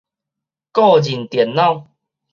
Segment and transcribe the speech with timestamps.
[0.71, 1.85] 個人電腦